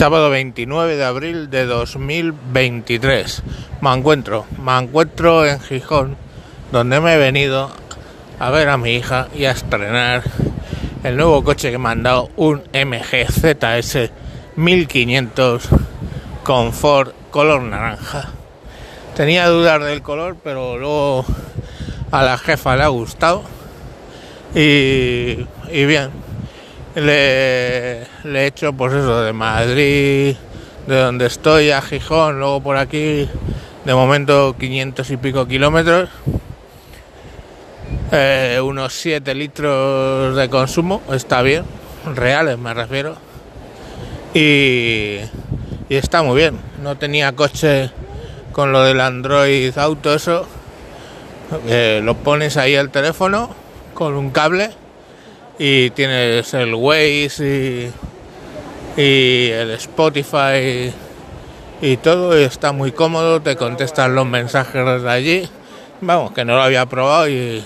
Sábado 0.00 0.30
29 0.30 0.96
de 0.96 1.04
abril 1.04 1.50
de 1.50 1.66
2023. 1.66 3.42
Me 3.82 3.92
encuentro, 3.92 4.46
me 4.64 4.78
encuentro 4.78 5.44
en 5.44 5.60
Gijón, 5.60 6.16
donde 6.72 7.00
me 7.00 7.12
he 7.12 7.18
venido 7.18 7.70
a 8.38 8.48
ver 8.48 8.70
a 8.70 8.78
mi 8.78 8.94
hija 8.94 9.28
y 9.34 9.44
a 9.44 9.50
estrenar 9.50 10.22
el 11.04 11.18
nuevo 11.18 11.44
coche 11.44 11.70
que 11.70 11.76
me 11.76 11.90
han 11.90 12.02
dado, 12.02 12.30
un 12.36 12.62
MG 12.72 13.30
ZS 13.30 14.10
1500 14.56 15.68
con 16.44 16.72
color 17.30 17.60
naranja. 17.60 18.30
Tenía 19.14 19.48
dudas 19.48 19.84
del 19.84 20.00
color, 20.00 20.38
pero 20.42 20.78
luego 20.78 21.26
a 22.10 22.22
la 22.22 22.38
jefa 22.38 22.74
le 22.74 22.84
ha 22.84 22.88
gustado. 22.88 23.42
Y 24.54 25.44
bien, 25.68 26.10
le, 26.94 28.02
he 28.02 28.46
hecho 28.46 28.72
pues 28.72 28.92
eso 28.92 29.22
de 29.22 29.32
Madrid, 29.32 30.36
de 30.86 30.96
donde 30.96 31.26
estoy 31.26 31.70
a 31.70 31.82
Gijón, 31.82 32.38
luego 32.38 32.62
por 32.62 32.76
aquí, 32.76 33.28
de 33.84 33.94
momento 33.94 34.56
500 34.58 35.10
y 35.10 35.16
pico 35.16 35.46
kilómetros, 35.46 36.08
eh, 38.12 38.60
unos 38.62 38.92
7 38.94 39.34
litros 39.34 40.36
de 40.36 40.48
consumo, 40.48 41.02
está 41.12 41.42
bien, 41.42 41.64
reales 42.14 42.58
me 42.58 42.74
refiero, 42.74 43.16
y, 44.34 45.18
y 45.88 45.94
está 45.94 46.22
muy 46.22 46.36
bien, 46.36 46.58
no 46.82 46.96
tenía 46.96 47.32
coche 47.32 47.90
con 48.52 48.72
lo 48.72 48.82
del 48.82 49.00
Android 49.00 49.76
Auto, 49.78 50.14
eso, 50.14 50.46
eh, 51.66 52.00
lo 52.02 52.16
pones 52.16 52.56
ahí 52.56 52.76
al 52.76 52.90
teléfono 52.90 53.50
con 53.94 54.14
un 54.14 54.30
cable 54.30 54.70
y 55.62 55.90
tienes 55.90 56.54
el 56.54 56.74
Waze 56.74 57.92
y, 58.96 59.00
y 59.00 59.50
el 59.50 59.72
Spotify 59.72 60.90
y 61.82 61.98
todo 61.98 62.40
y 62.40 62.44
está 62.44 62.72
muy 62.72 62.92
cómodo, 62.92 63.42
te 63.42 63.56
contestan 63.56 64.14
los 64.14 64.26
mensajes 64.26 64.82
desde 64.86 65.10
allí. 65.10 65.48
Vamos, 66.00 66.32
que 66.32 66.46
no 66.46 66.54
lo 66.54 66.62
había 66.62 66.86
probado 66.86 67.28
y, 67.28 67.62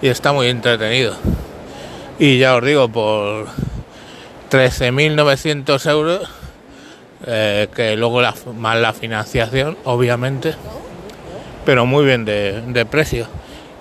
y 0.00 0.06
está 0.06 0.32
muy 0.32 0.46
entretenido. 0.46 1.16
Y 2.20 2.38
ya 2.38 2.54
os 2.54 2.64
digo, 2.64 2.88
por 2.88 3.48
13.900 4.52 5.90
euros, 5.90 6.30
eh, 7.26 7.66
que 7.74 7.96
luego 7.96 8.22
la, 8.22 8.32
más 8.56 8.78
la 8.78 8.92
financiación, 8.92 9.76
obviamente, 9.82 10.54
pero 11.64 11.84
muy 11.84 12.04
bien 12.04 12.24
de, 12.24 12.62
de 12.64 12.86
precio. 12.86 13.26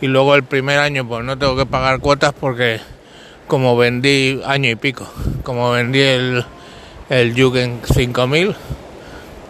Y 0.02 0.08
luego 0.08 0.34
el 0.34 0.42
primer 0.44 0.80
año 0.80 1.08
pues 1.08 1.24
no 1.24 1.38
tengo 1.38 1.56
que 1.56 1.68
pagar 1.68 2.00
cuotas 2.00 2.34
porque 2.34 2.80
como 3.52 3.76
vendí 3.76 4.42
año 4.46 4.70
y 4.70 4.76
pico, 4.76 5.12
como 5.44 5.72
vendí 5.72 6.00
el, 6.00 6.46
el 7.10 7.34
Jugend 7.34 7.86
5000, 7.86 8.56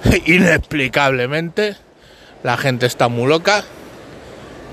inexplicablemente, 0.26 1.76
la 2.42 2.58
gente 2.58 2.88
está 2.88 3.10
muy 3.10 3.28
loca, 3.28 3.64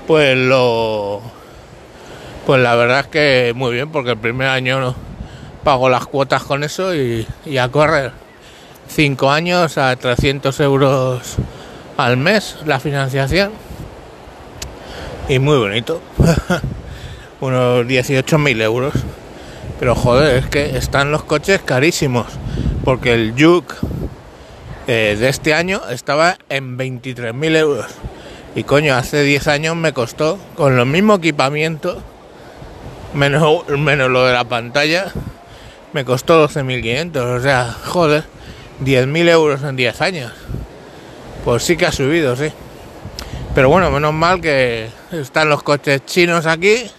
pues 0.07 0.35
lo... 0.35 1.21
Pues 2.47 2.59
la 2.59 2.73
verdad 2.73 3.01
es 3.01 3.05
que 3.05 3.53
muy 3.55 3.71
bien, 3.71 3.91
porque 3.91 4.09
el 4.13 4.17
primer 4.17 4.47
año 4.47 4.79
no 4.79 4.95
pago 5.63 5.89
las 5.89 6.07
cuotas 6.07 6.41
con 6.41 6.63
eso 6.63 6.95
y, 6.95 7.27
y 7.45 7.59
a 7.59 7.69
correr. 7.69 8.11
Cinco 8.87 9.29
años 9.29 9.77
a 9.77 9.95
300 9.95 10.59
euros 10.61 11.35
al 11.97 12.17
mes 12.17 12.57
la 12.65 12.79
financiación. 12.79 13.51
Y 15.27 15.37
muy 15.37 15.59
bonito. 15.59 16.01
Unos 17.41 17.85
18.000 17.85 18.61
euros. 18.61 18.93
Pero 19.79 19.95
joder, 19.95 20.37
es 20.37 20.47
que 20.47 20.77
están 20.77 21.11
los 21.11 21.23
coches 21.23 21.61
carísimos. 21.63 22.27
Porque 22.83 23.13
el 23.13 23.33
Juke 23.37 23.75
eh, 24.87 25.15
de 25.19 25.29
este 25.29 25.53
año 25.53 25.81
estaba 25.89 26.37
en 26.49 26.77
23.000 26.77 27.55
euros. 27.55 27.85
Y 28.55 28.63
coño, 28.63 28.95
hace 28.95 29.23
10 29.23 29.47
años 29.47 29.75
me 29.75 29.93
costó, 29.93 30.39
con 30.55 30.75
lo 30.75 30.85
mismo 30.85 31.15
equipamiento, 31.15 32.01
menos, 33.13 33.69
menos 33.69 34.09
lo 34.09 34.25
de 34.25 34.33
la 34.33 34.43
pantalla, 34.45 35.11
me 35.93 36.03
costó 36.03 36.47
12.500. 36.47 37.17
O 37.17 37.41
sea, 37.41 37.73
joder, 37.85 38.23
10.000 38.83 39.29
euros 39.29 39.63
en 39.63 39.75
10 39.75 40.01
años. 40.01 40.31
Pues 41.45 41.63
sí 41.63 41.77
que 41.77 41.85
ha 41.85 41.91
subido, 41.91 42.35
sí. 42.35 42.51
Pero 43.55 43.69
bueno, 43.69 43.91
menos 43.91 44.13
mal 44.13 44.41
que 44.41 44.89
están 45.11 45.49
los 45.49 45.63
coches 45.63 46.05
chinos 46.05 46.45
aquí 46.45 46.89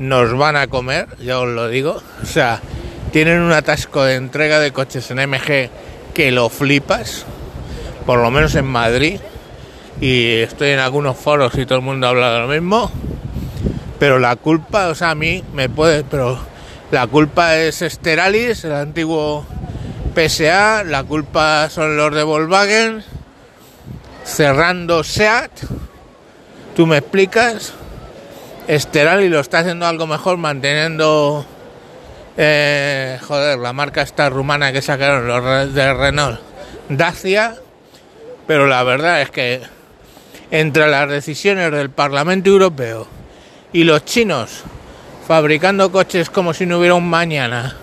nos 0.00 0.32
van 0.36 0.56
a 0.56 0.66
comer, 0.66 1.06
ya 1.18 1.38
os 1.38 1.48
lo 1.48 1.68
digo. 1.68 2.02
O 2.22 2.26
sea, 2.26 2.60
tienen 3.12 3.40
un 3.40 3.52
atasco 3.52 4.02
de 4.02 4.14
entrega 4.14 4.58
de 4.58 4.72
coches 4.72 5.10
en 5.10 5.18
MG 5.28 5.68
que 6.14 6.30
lo 6.30 6.48
flipas, 6.48 7.26
por 8.06 8.18
lo 8.18 8.30
menos 8.30 8.54
en 8.54 8.64
Madrid. 8.64 9.20
Y 10.00 10.36
estoy 10.36 10.70
en 10.70 10.78
algunos 10.78 11.18
foros 11.18 11.52
y 11.58 11.66
todo 11.66 11.78
el 11.78 11.84
mundo 11.84 12.08
habla 12.08 12.32
de 12.32 12.38
lo 12.40 12.48
mismo. 12.48 12.90
Pero 13.98 14.18
la 14.18 14.36
culpa, 14.36 14.88
o 14.88 14.94
sea, 14.94 15.10
a 15.10 15.14
mí 15.14 15.44
me 15.52 15.68
puede, 15.68 16.02
pero 16.02 16.38
la 16.90 17.06
culpa 17.06 17.56
es 17.56 17.84
Steralis, 17.86 18.64
el 18.64 18.72
antiguo 18.72 19.44
PSA, 20.14 20.82
la 20.84 21.04
culpa 21.04 21.68
son 21.68 21.98
los 21.98 22.14
de 22.14 22.22
Volkswagen, 22.22 23.04
cerrando 24.24 25.04
SEAT. 25.04 25.50
¿Tú 26.74 26.86
me 26.86 26.96
explicas? 26.96 27.74
Esteral 28.66 29.22
y 29.22 29.28
lo 29.28 29.40
está 29.40 29.60
haciendo 29.60 29.86
algo 29.86 30.06
mejor 30.06 30.36
manteniendo 30.36 31.44
eh, 32.36 33.18
joder 33.26 33.58
la 33.58 33.72
marca 33.72 34.02
esta 34.02 34.30
rumana 34.30 34.72
que 34.72 34.82
sacaron 34.82 35.26
los 35.26 35.74
de 35.74 35.94
Renault 35.94 36.40
Dacia 36.88 37.56
pero 38.46 38.66
la 38.66 38.82
verdad 38.82 39.22
es 39.22 39.30
que 39.30 39.60
entre 40.50 40.88
las 40.88 41.08
decisiones 41.08 41.70
del 41.72 41.90
Parlamento 41.90 42.50
Europeo 42.50 43.06
y 43.72 43.84
los 43.84 44.04
chinos 44.04 44.62
fabricando 45.26 45.92
coches 45.92 46.30
como 46.30 46.54
si 46.54 46.66
no 46.66 46.78
hubiera 46.78 46.94
un 46.94 47.08
mañana 47.08 47.76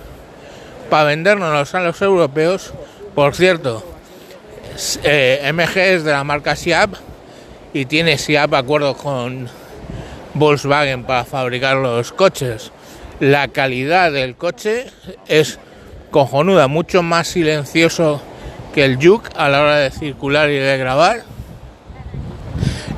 para 0.89 1.05
vendernos 1.05 1.73
a 1.73 1.79
los 1.81 2.01
europeos 2.01 2.73
por 3.15 3.35
cierto 3.35 3.83
eh, 5.03 5.51
MG 5.53 5.77
es 5.77 6.03
de 6.03 6.11
la 6.11 6.23
marca 6.23 6.55
SIAP 6.55 6.95
y 7.73 7.85
tiene 7.85 8.17
SIAP 8.17 8.53
acuerdos 8.53 8.97
con 8.97 9.49
Volkswagen 10.39 11.03
para 11.03 11.25
fabricar 11.25 11.77
los 11.77 12.11
coches. 12.11 12.71
La 13.19 13.47
calidad 13.47 14.11
del 14.11 14.35
coche 14.35 14.87
es 15.27 15.59
cojonuda, 16.11 16.67
mucho 16.67 17.01
más 17.03 17.27
silencioso 17.27 18.21
que 18.73 18.85
el 18.85 18.97
Juke 18.97 19.29
a 19.35 19.49
la 19.49 19.61
hora 19.61 19.77
de 19.77 19.91
circular 19.91 20.49
y 20.49 20.57
de 20.57 20.77
grabar. 20.77 21.23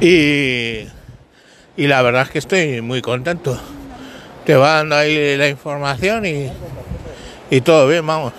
Y, 0.01 0.87
y 1.77 1.87
la 1.87 2.01
verdad 2.01 2.23
es 2.23 2.29
que 2.29 2.39
estoy 2.39 2.81
muy 2.81 3.01
contento. 3.01 3.59
Te 4.45 4.55
va 4.55 4.75
dando 4.77 4.95
ahí 4.95 5.37
la 5.37 5.47
información 5.47 6.25
y, 6.25 6.49
y 7.49 7.61
todo 7.61 7.87
bien, 7.87 8.05
vamos. 8.05 8.33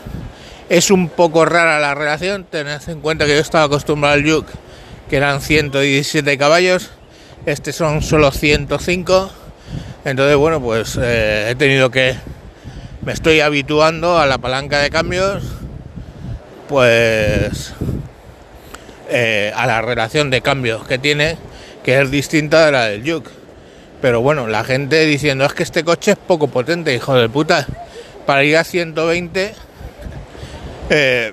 Es 0.68 0.90
un 0.90 1.08
poco 1.08 1.44
rara 1.44 1.80
la 1.80 1.94
relación, 1.94 2.44
tened 2.44 2.80
en 2.88 3.00
cuenta 3.00 3.26
que 3.26 3.34
yo 3.34 3.40
estaba 3.40 3.64
acostumbrado 3.64 4.14
al 4.14 4.30
Juke, 4.30 4.52
que 5.08 5.16
eran 5.16 5.40
117 5.40 6.38
caballos 6.38 6.92
este 7.46 7.72
son 7.72 8.02
solo 8.02 8.30
105. 8.30 9.30
Entonces, 10.04 10.36
bueno, 10.36 10.60
pues 10.60 10.98
eh, 11.00 11.48
he 11.50 11.54
tenido 11.54 11.90
que... 11.90 12.14
Me 13.02 13.12
estoy 13.12 13.40
habituando 13.40 14.18
a 14.18 14.26
la 14.26 14.36
palanca 14.36 14.78
de 14.80 14.90
cambios, 14.90 15.42
pues 16.68 17.72
eh, 19.08 19.52
a 19.56 19.66
la 19.66 19.80
relación 19.80 20.28
de 20.28 20.42
cambios 20.42 20.86
que 20.86 20.98
tiene, 20.98 21.38
que 21.82 21.98
es 21.98 22.10
distinta 22.10 22.66
de 22.66 22.72
la 22.72 22.84
del 22.86 23.10
Juke. 23.10 23.30
Pero 24.02 24.20
bueno, 24.20 24.46
la 24.46 24.64
gente 24.64 25.06
diciendo, 25.06 25.46
es 25.46 25.54
que 25.54 25.62
este 25.62 25.82
coche 25.82 26.10
es 26.10 26.18
poco 26.18 26.48
potente, 26.48 26.94
hijo 26.94 27.14
de 27.14 27.30
puta. 27.30 27.66
Para 28.26 28.44
ir 28.44 28.58
a 28.58 28.64
120, 28.64 29.54
eh, 30.90 31.32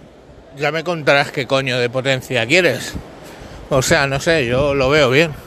ya 0.57 0.71
me 0.71 0.83
contarás 0.83 1.31
qué 1.31 1.47
coño 1.47 1.77
de 1.79 1.89
potencia 1.89 2.45
quieres. 2.45 2.93
O 3.69 3.81
sea, 3.81 4.07
no 4.07 4.21
sé, 4.21 4.45
yo 4.45 4.73
lo 4.73 4.89
veo 4.89 5.09
bien. 5.09 5.46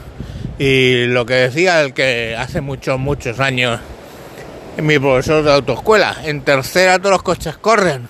Y 0.63 1.07
lo 1.07 1.25
que 1.25 1.33
decía 1.33 1.81
el 1.81 1.91
que 1.91 2.35
hace 2.37 2.61
muchos, 2.61 2.99
muchos 2.99 3.39
años, 3.39 3.79
mi 4.77 4.99
profesor 4.99 5.43
de 5.43 5.51
autoescuela, 5.51 6.15
en 6.23 6.43
tercera 6.43 6.99
todos 6.99 7.13
los 7.13 7.23
coches 7.23 7.57
corren. 7.57 8.07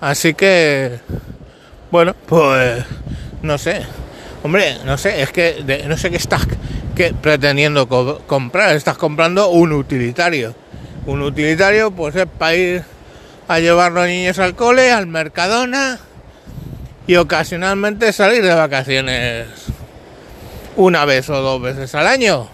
Así 0.00 0.34
que, 0.34 0.98
bueno, 1.92 2.16
pues 2.26 2.84
no 3.42 3.58
sé. 3.58 3.82
Hombre, 4.42 4.78
no 4.84 4.98
sé, 4.98 5.22
es 5.22 5.30
que 5.30 5.84
no 5.86 5.96
sé 5.96 6.10
qué 6.10 6.16
estás 6.16 6.48
que, 6.96 7.14
pretendiendo 7.14 7.88
co 7.88 8.18
comprar. 8.26 8.74
Estás 8.74 8.98
comprando 8.98 9.50
un 9.50 9.70
utilitario. 9.70 10.56
Un 11.06 11.22
utilitario, 11.22 11.92
pues 11.92 12.16
es 12.16 12.26
para 12.26 12.56
ir 12.56 12.82
a 13.46 13.60
llevar 13.60 13.92
los 13.92 14.08
niños 14.08 14.40
al 14.40 14.56
cole, 14.56 14.90
al 14.90 15.06
Mercadona 15.06 16.00
y 17.06 17.14
ocasionalmente 17.14 18.12
salir 18.12 18.42
de 18.42 18.52
vacaciones 18.52 19.46
una 20.76 21.04
vez 21.04 21.28
o 21.30 21.40
dos 21.40 21.60
veces 21.60 21.94
al 21.94 22.06
año. 22.06 22.48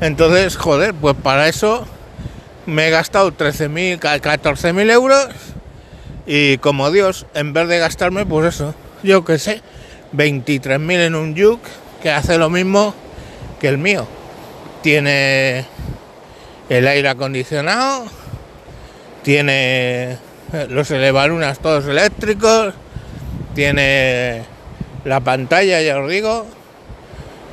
Entonces, 0.00 0.56
joder, 0.56 0.94
pues 0.94 1.14
para 1.22 1.48
eso 1.48 1.86
me 2.66 2.88
he 2.88 2.90
gastado 2.90 3.32
13.000, 3.32 3.98
14.000 4.00 4.90
euros 4.90 5.28
Y 6.26 6.58
como 6.58 6.90
Dios, 6.90 7.26
en 7.34 7.52
vez 7.52 7.68
de 7.68 7.78
gastarme, 7.78 8.24
pues 8.24 8.54
eso, 8.54 8.74
yo 9.02 9.24
que 9.24 9.38
sé, 9.38 9.60
23.000 10.16 11.06
en 11.06 11.14
un 11.14 11.36
Juke 11.36 11.68
que 12.02 12.10
hace 12.10 12.38
lo 12.38 12.50
mismo 12.50 12.94
que 13.60 13.68
el 13.68 13.78
mío. 13.78 14.06
Tiene 14.82 15.66
el 16.68 16.86
aire 16.86 17.08
acondicionado, 17.08 18.06
tiene 19.22 20.12
eh, 20.52 20.66
los 20.68 20.90
elevarunas 20.90 21.58
todos 21.58 21.86
eléctricos, 21.86 22.74
tiene 23.54 24.44
la 25.04 25.20
pantalla, 25.20 25.80
ya 25.82 25.98
os 25.98 26.10
digo, 26.10 26.46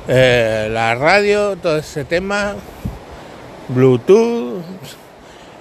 eh, 0.08 0.68
la 0.70 0.94
radio, 0.94 1.56
todo 1.56 1.78
ese 1.78 2.04
tema, 2.04 2.54
Bluetooth, 3.68 4.62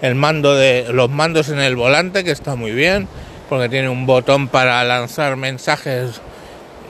el 0.01 0.15
mando 0.15 0.55
de 0.55 0.87
los 0.91 1.09
mandos 1.09 1.49
en 1.49 1.59
el 1.59 1.75
volante 1.75 2.23
que 2.23 2.31
está 2.31 2.55
muy 2.55 2.71
bien, 2.71 3.07
porque 3.49 3.69
tiene 3.69 3.89
un 3.89 4.05
botón 4.05 4.47
para 4.47 4.83
lanzar 4.83 5.35
mensajes 5.35 6.21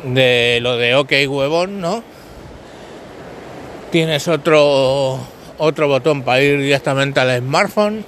de 0.04 0.60
lo 0.62 0.78
de 0.78 0.96
OK 0.96 1.12
huevón, 1.28 1.82
¿no? 1.82 2.04
Tienes 3.92 4.28
otro 4.28 5.20
otro 5.58 5.88
botón 5.88 6.24
para 6.24 6.42
ir 6.42 6.60
directamente 6.60 7.20
al 7.20 7.40
smartphone, 7.40 8.04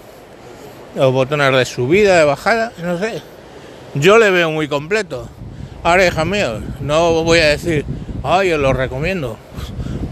los 0.96 1.14
botones 1.14 1.52
de 1.52 1.66
subida, 1.66 2.18
de 2.18 2.24
bajada, 2.24 2.72
no 2.82 2.98
sé. 2.98 3.22
Yo 3.94 4.18
le 4.18 4.32
veo 4.32 4.50
muy 4.50 4.68
completo. 4.68 5.28
Ahora, 5.84 6.08
hija 6.08 6.26
mío, 6.26 6.62
no 6.80 7.24
voy 7.24 7.40
a 7.40 7.50
decir, 7.50 7.86
ay, 8.24 8.54
os 8.54 8.60
lo 8.60 8.74
recomiendo. 8.74 9.38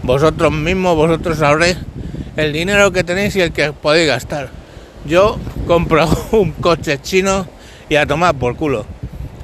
Vosotros 0.02 0.52
mismos, 0.52 0.96
vosotros 0.96 1.38
sabréis 1.38 1.78
el 2.36 2.52
dinero 2.52 2.92
que 2.92 3.04
tenéis 3.04 3.36
y 3.36 3.40
el 3.40 3.52
que 3.52 3.72
podéis 3.72 4.08
gastar. 4.08 4.50
Yo 5.04 5.38
compro 5.66 6.08
un 6.32 6.52
coche 6.52 7.00
chino 7.00 7.46
y 7.88 7.96
a 7.96 8.06
tomar 8.06 8.34
por 8.34 8.56
culo. 8.56 8.84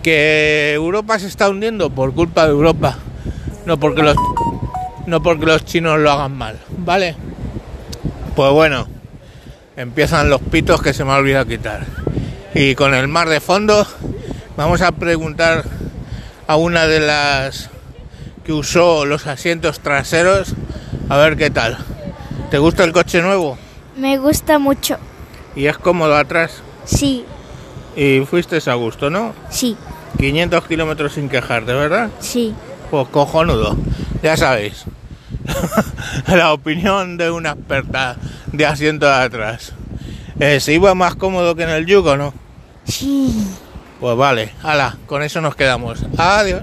Que 0.03 0.73
Europa 0.75 1.19
se 1.19 1.27
está 1.27 1.49
hundiendo 1.49 1.91
por 1.91 2.15
culpa 2.15 2.45
de 2.47 2.53
Europa, 2.53 2.99
no 3.67 3.79
porque 3.79 4.03
los 4.03 4.17
no 5.07 5.23
porque 5.23 5.47
los 5.47 5.65
chinos 5.65 5.99
lo 5.99 6.11
hagan 6.13 6.37
mal, 6.37 6.59
¿vale? 6.77 7.17
Pues 8.37 8.53
bueno, 8.53 8.87
empiezan 9.77 10.29
los 10.29 10.41
pitos 10.41 10.83
que 10.83 10.93
se 10.93 11.05
me 11.05 11.13
ha 11.13 11.17
olvidado 11.17 11.47
quitar. 11.47 11.87
Y 12.55 12.75
con 12.75 12.95
el 12.95 13.09
mar 13.09 13.29
de 13.29 13.41
fondo, 13.41 13.87
vamos 14.57 14.83
a 14.83 14.93
preguntar 14.93 15.65
a 16.47 16.57
una 16.57 16.87
de 16.87 17.01
las 17.01 17.71
que 18.49 18.55
usó 18.55 19.05
los 19.05 19.27
asientos 19.27 19.81
traseros 19.81 20.55
a 21.11 21.19
ver 21.19 21.37
qué 21.37 21.51
tal. 21.51 21.77
¿Te 22.51 22.57
gusta 22.57 22.83
el 22.83 22.95
coche 22.95 23.21
nuevo? 23.21 23.59
Me 23.95 24.17
gusta 24.17 24.59
mucho. 24.59 24.97
¿Y 25.55 25.67
es 25.67 25.77
cómodo 25.77 26.17
atrás? 26.17 26.63
Sí, 26.87 27.27
Y 27.95 28.21
fuiste 28.21 28.59
a 28.71 28.73
gusto, 28.73 29.11
¿no? 29.11 29.35
sí, 29.51 29.77
500 30.17 30.65
kilómetros 30.67 31.13
sin 31.13 31.29
quejarte, 31.29 31.75
¿verdad? 31.75 32.09
sí. 32.21 32.55
Pues 32.91 33.07
cojonudo, 33.09 33.77
ya 34.23 34.35
sabéis. 34.39 34.85
La 36.27 36.55
opinión 36.55 37.19
de 37.19 37.31
una 37.31 37.51
experta 37.51 38.17
de 38.51 38.65
asiento 38.65 39.05
de 39.05 39.13
atrás. 39.13 39.75
Eh, 40.41 40.59
¿Se 40.59 40.73
iba 40.73 40.95
más 40.95 41.17
cómodo 41.17 41.55
que 41.55 41.65
en 41.65 41.69
el 41.69 41.85
yugo, 41.85 42.17
no? 42.17 42.33
Sí. 42.85 43.47
Pues 44.01 44.17
vale, 44.17 44.55
ala, 44.63 44.97
con 45.07 45.23
eso 45.23 45.43
nos 45.43 45.55
quedamos. 45.55 45.99
Adiós. 46.17 46.63